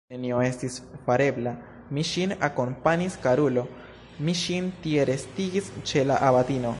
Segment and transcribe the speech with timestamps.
[0.11, 0.75] Nenio estis
[1.07, 1.51] farebla,
[1.97, 3.65] mi ŝin akompanis, karulo,
[4.29, 6.69] mi ŝin tie restigis ĉe la abatino!